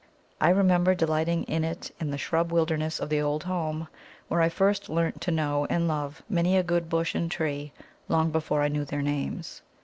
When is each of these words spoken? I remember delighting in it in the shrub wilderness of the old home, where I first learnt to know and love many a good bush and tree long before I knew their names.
I 0.41 0.49
remember 0.49 0.95
delighting 0.95 1.43
in 1.43 1.63
it 1.63 1.91
in 1.99 2.09
the 2.09 2.17
shrub 2.17 2.51
wilderness 2.51 2.99
of 2.99 3.09
the 3.09 3.21
old 3.21 3.43
home, 3.43 3.87
where 4.29 4.41
I 4.41 4.49
first 4.49 4.89
learnt 4.89 5.21
to 5.21 5.29
know 5.31 5.67
and 5.69 5.87
love 5.87 6.23
many 6.27 6.57
a 6.57 6.63
good 6.63 6.89
bush 6.89 7.13
and 7.13 7.29
tree 7.29 7.71
long 8.07 8.31
before 8.31 8.63
I 8.63 8.67
knew 8.67 8.83
their 8.83 9.03
names. 9.03 9.61